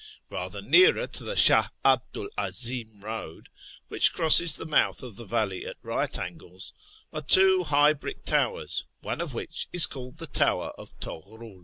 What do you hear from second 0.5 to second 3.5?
nearer to the Shah 'Abdu 'l 'Azim road